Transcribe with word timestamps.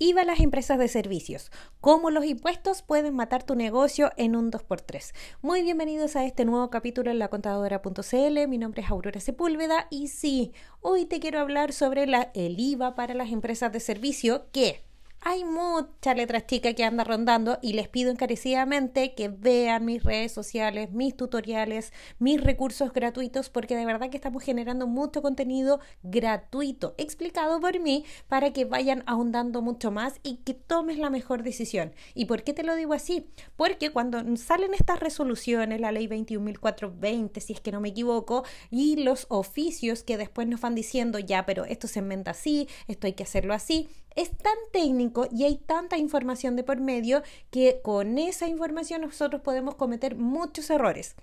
IVA 0.00 0.22
a 0.22 0.24
las 0.24 0.38
empresas 0.38 0.78
de 0.78 0.86
servicios. 0.86 1.50
Cómo 1.80 2.10
los 2.10 2.24
impuestos 2.24 2.82
pueden 2.82 3.16
matar 3.16 3.42
tu 3.42 3.56
negocio 3.56 4.12
en 4.16 4.36
un 4.36 4.52
2x3. 4.52 5.12
Muy 5.42 5.62
bienvenidos 5.62 6.14
a 6.14 6.24
este 6.24 6.44
nuevo 6.44 6.70
capítulo 6.70 7.10
en 7.10 7.18
la 7.18 7.26
contadora.cl. 7.26 8.48
Mi 8.48 8.58
nombre 8.58 8.82
es 8.82 8.90
Aurora 8.90 9.18
Sepúlveda 9.18 9.88
y 9.90 10.06
sí, 10.06 10.52
hoy 10.82 11.04
te 11.04 11.18
quiero 11.18 11.40
hablar 11.40 11.72
sobre 11.72 12.06
la, 12.06 12.30
el 12.34 12.60
IVA 12.60 12.94
para 12.94 13.12
las 13.12 13.32
empresas 13.32 13.72
de 13.72 13.80
servicio 13.80 14.46
que 14.52 14.87
hay 15.20 15.44
mucha 15.44 16.14
letra 16.14 16.46
chica 16.46 16.74
que 16.74 16.84
anda 16.84 17.04
rondando 17.04 17.58
y 17.60 17.72
les 17.72 17.88
pido 17.88 18.10
encarecidamente 18.10 19.14
que 19.14 19.28
vean 19.28 19.84
mis 19.84 20.02
redes 20.02 20.32
sociales, 20.32 20.92
mis 20.92 21.16
tutoriales, 21.16 21.92
mis 22.18 22.40
recursos 22.40 22.92
gratuitos, 22.92 23.50
porque 23.50 23.76
de 23.76 23.84
verdad 23.84 24.10
que 24.10 24.16
estamos 24.16 24.42
generando 24.42 24.86
mucho 24.86 25.20
contenido 25.22 25.80
gratuito, 26.02 26.94
explicado 26.98 27.60
por 27.60 27.80
mí, 27.80 28.04
para 28.28 28.52
que 28.52 28.64
vayan 28.64 29.02
ahondando 29.06 29.60
mucho 29.60 29.90
más 29.90 30.20
y 30.22 30.36
que 30.36 30.54
tomes 30.54 30.98
la 30.98 31.10
mejor 31.10 31.42
decisión. 31.42 31.92
¿Y 32.14 32.26
por 32.26 32.44
qué 32.44 32.52
te 32.52 32.62
lo 32.62 32.74
digo 32.76 32.92
así? 32.92 33.28
Porque 33.56 33.90
cuando 33.90 34.22
salen 34.36 34.74
estas 34.74 35.00
resoluciones, 35.00 35.80
la 35.80 35.92
ley 35.92 36.06
21.420, 36.06 37.40
si 37.40 37.52
es 37.52 37.60
que 37.60 37.72
no 37.72 37.80
me 37.80 37.88
equivoco, 37.88 38.44
y 38.70 38.96
los 39.02 39.26
oficios 39.28 40.02
que 40.02 40.16
después 40.16 40.46
nos 40.46 40.60
van 40.60 40.74
diciendo, 40.74 41.18
ya, 41.18 41.44
pero 41.44 41.64
esto 41.64 41.88
se 41.88 41.98
inventa 41.98 42.30
así, 42.30 42.68
esto 42.86 43.06
hay 43.06 43.14
que 43.14 43.24
hacerlo 43.24 43.54
así, 43.54 43.88
es 44.18 44.30
tan 44.36 44.56
técnico 44.72 45.28
y 45.30 45.44
hay 45.44 45.56
tanta 45.56 45.96
información 45.96 46.56
de 46.56 46.64
por 46.64 46.80
medio 46.80 47.22
que 47.50 47.80
con 47.82 48.18
esa 48.18 48.48
información 48.48 49.02
nosotros 49.02 49.42
podemos 49.42 49.76
cometer 49.76 50.16
muchos 50.16 50.70
errores. 50.70 51.14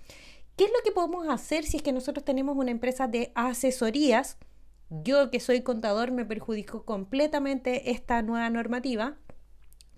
¿Qué 0.56 0.64
es 0.64 0.70
lo 0.70 0.82
que 0.82 0.92
podemos 0.92 1.28
hacer 1.28 1.64
si 1.64 1.76
es 1.76 1.82
que 1.82 1.92
nosotros 1.92 2.24
tenemos 2.24 2.56
una 2.56 2.70
empresa 2.70 3.06
de 3.06 3.32
asesorías? 3.34 4.38
Yo 4.88 5.30
que 5.30 5.40
soy 5.40 5.60
contador 5.60 6.10
me 6.10 6.24
perjudico 6.24 6.84
completamente 6.86 7.90
esta 7.90 8.22
nueva 8.22 8.48
normativa. 8.48 9.18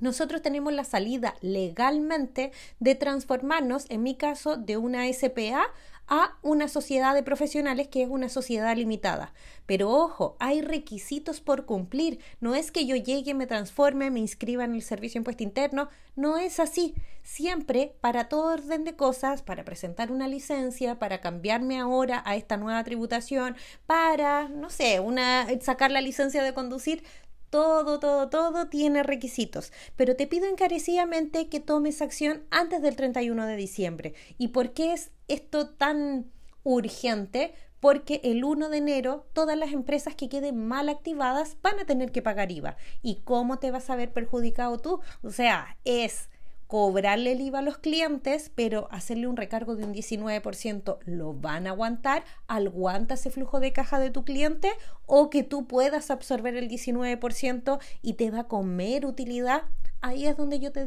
Nosotros 0.00 0.42
tenemos 0.42 0.72
la 0.72 0.84
salida 0.84 1.34
legalmente 1.40 2.52
de 2.80 2.94
transformarnos, 2.94 3.86
en 3.88 4.02
mi 4.02 4.14
caso, 4.14 4.56
de 4.56 4.76
una 4.76 5.12
SPA 5.12 5.72
a 6.08 6.36
una 6.42 6.68
sociedad 6.68 7.14
de 7.14 7.22
profesionales 7.22 7.88
que 7.88 8.02
es 8.02 8.08
una 8.08 8.28
sociedad 8.28 8.74
limitada. 8.74 9.32
Pero 9.66 9.90
ojo, 9.90 10.36
hay 10.40 10.62
requisitos 10.62 11.40
por 11.40 11.66
cumplir. 11.66 12.18
No 12.40 12.54
es 12.54 12.72
que 12.72 12.86
yo 12.86 12.96
llegue, 12.96 13.34
me 13.34 13.46
transforme, 13.46 14.10
me 14.10 14.20
inscriba 14.20 14.64
en 14.64 14.74
el 14.74 14.82
servicio 14.82 15.18
impuesto 15.18 15.42
interno. 15.42 15.90
No 16.16 16.38
es 16.38 16.60
así. 16.60 16.94
Siempre, 17.22 17.94
para 18.00 18.30
todo 18.30 18.54
orden 18.54 18.84
de 18.84 18.96
cosas, 18.96 19.42
para 19.42 19.64
presentar 19.64 20.10
una 20.10 20.28
licencia, 20.28 20.98
para 20.98 21.20
cambiarme 21.20 21.78
ahora 21.78 22.22
a 22.24 22.36
esta 22.36 22.56
nueva 22.56 22.82
tributación, 22.84 23.54
para, 23.86 24.48
no 24.48 24.70
sé, 24.70 25.00
una, 25.00 25.46
sacar 25.60 25.90
la 25.90 26.00
licencia 26.00 26.42
de 26.42 26.54
conducir, 26.54 27.02
todo, 27.50 27.98
todo, 27.98 28.28
todo 28.28 28.68
tiene 28.68 29.02
requisitos, 29.02 29.72
pero 29.96 30.16
te 30.16 30.26
pido 30.26 30.46
encarecidamente 30.46 31.48
que 31.48 31.60
tomes 31.60 32.02
acción 32.02 32.44
antes 32.50 32.82
del 32.82 32.96
31 32.96 33.46
de 33.46 33.56
diciembre. 33.56 34.14
¿Y 34.36 34.48
por 34.48 34.72
qué 34.72 34.92
es 34.92 35.10
esto 35.28 35.70
tan 35.70 36.30
urgente? 36.62 37.54
Porque 37.80 38.20
el 38.24 38.44
1 38.44 38.70
de 38.70 38.78
enero 38.78 39.26
todas 39.32 39.56
las 39.56 39.72
empresas 39.72 40.14
que 40.14 40.28
queden 40.28 40.66
mal 40.66 40.88
activadas 40.88 41.56
van 41.62 41.78
a 41.78 41.84
tener 41.84 42.10
que 42.10 42.22
pagar 42.22 42.50
IVA. 42.50 42.76
¿Y 43.02 43.20
cómo 43.22 43.58
te 43.58 43.70
vas 43.70 43.88
a 43.88 43.96
ver 43.96 44.12
perjudicado 44.12 44.78
tú? 44.78 45.00
O 45.22 45.30
sea, 45.30 45.78
es 45.84 46.28
cobrarle 46.68 47.32
el 47.32 47.40
IVA 47.40 47.60
a 47.60 47.62
los 47.62 47.78
clientes, 47.78 48.52
pero 48.54 48.88
hacerle 48.90 49.26
un 49.26 49.38
recargo 49.38 49.74
de 49.74 49.84
un 49.84 49.94
19%, 49.94 50.98
¿lo 51.06 51.32
van 51.32 51.66
a 51.66 51.70
aguantar? 51.70 52.24
¿Aguanta 52.46 53.14
ese 53.14 53.30
flujo 53.30 53.58
de 53.58 53.72
caja 53.72 53.98
de 53.98 54.10
tu 54.10 54.22
cliente? 54.22 54.70
¿O 55.06 55.30
que 55.30 55.42
tú 55.42 55.66
puedas 55.66 56.10
absorber 56.10 56.56
el 56.56 56.68
19% 56.68 57.80
y 58.02 58.12
te 58.12 58.30
va 58.30 58.40
a 58.40 58.48
comer 58.48 59.06
utilidad? 59.06 59.62
Ahí 60.02 60.26
es 60.26 60.36
donde 60.36 60.60
yo 60.60 60.70
te, 60.70 60.84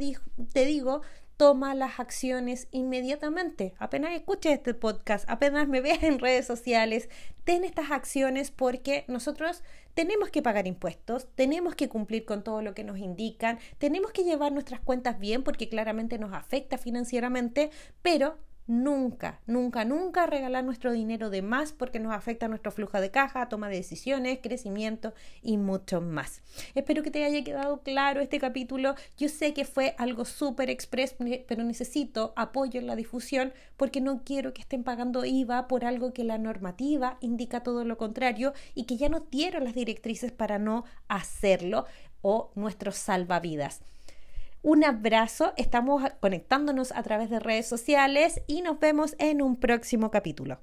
te 0.53 0.65
digo, 0.65 1.01
toma 1.41 1.73
las 1.73 1.99
acciones 1.99 2.67
inmediatamente. 2.69 3.73
Apenas 3.79 4.13
escuches 4.13 4.51
este 4.53 4.75
podcast, 4.75 5.27
apenas 5.27 5.67
me 5.67 5.81
veas 5.81 6.03
en 6.03 6.19
redes 6.19 6.45
sociales, 6.45 7.09
ten 7.45 7.63
estas 7.63 7.89
acciones 7.89 8.51
porque 8.51 9.05
nosotros 9.07 9.63
tenemos 9.95 10.29
que 10.29 10.43
pagar 10.43 10.67
impuestos, 10.67 11.27
tenemos 11.33 11.73
que 11.73 11.89
cumplir 11.89 12.25
con 12.25 12.43
todo 12.43 12.61
lo 12.61 12.75
que 12.75 12.83
nos 12.83 12.99
indican, 12.99 13.57
tenemos 13.79 14.11
que 14.11 14.23
llevar 14.23 14.51
nuestras 14.51 14.81
cuentas 14.81 15.17
bien 15.17 15.41
porque 15.41 15.67
claramente 15.67 16.19
nos 16.19 16.31
afecta 16.31 16.77
financieramente, 16.77 17.71
pero 18.03 18.37
nunca, 18.67 19.41
nunca, 19.47 19.85
nunca 19.85 20.25
regalar 20.25 20.63
nuestro 20.63 20.91
dinero 20.91 21.29
de 21.29 21.41
más 21.41 21.73
porque 21.73 21.99
nos 21.99 22.13
afecta 22.13 22.47
nuestro 22.47 22.71
flujo 22.71 22.99
de 22.99 23.11
caja, 23.11 23.49
toma 23.49 23.69
de 23.69 23.77
decisiones, 23.77 24.39
crecimiento 24.41 25.13
y 25.41 25.57
mucho 25.57 26.01
más. 26.01 26.41
Espero 26.75 27.03
que 27.03 27.11
te 27.11 27.23
haya 27.23 27.43
quedado 27.43 27.81
claro 27.81 28.21
este 28.21 28.39
capítulo. 28.39 28.95
Yo 29.17 29.29
sé 29.29 29.53
que 29.53 29.65
fue 29.65 29.95
algo 29.97 30.25
súper 30.25 30.69
express, 30.69 31.15
pero 31.47 31.63
necesito 31.63 32.33
apoyo 32.35 32.79
en 32.79 32.87
la 32.87 32.95
difusión 32.95 33.53
porque 33.77 34.01
no 34.01 34.23
quiero 34.23 34.53
que 34.53 34.61
estén 34.61 34.83
pagando 34.83 35.25
IVA 35.25 35.67
por 35.67 35.85
algo 35.85 36.13
que 36.13 36.23
la 36.23 36.37
normativa 36.37 37.17
indica 37.21 37.63
todo 37.63 37.83
lo 37.83 37.97
contrario 37.97 38.53
y 38.75 38.85
que 38.85 38.97
ya 38.97 39.09
no 39.09 39.21
dieron 39.31 39.63
las 39.63 39.73
directrices 39.73 40.31
para 40.31 40.59
no 40.59 40.85
hacerlo 41.07 41.85
o 42.21 42.51
nuestros 42.55 42.95
salvavidas. 42.95 43.81
Un 44.63 44.83
abrazo, 44.83 45.53
estamos 45.57 46.03
conectándonos 46.19 46.91
a 46.91 47.01
través 47.01 47.31
de 47.31 47.39
redes 47.39 47.67
sociales 47.67 48.43
y 48.45 48.61
nos 48.61 48.79
vemos 48.79 49.15
en 49.17 49.41
un 49.41 49.59
próximo 49.59 50.11
capítulo. 50.11 50.59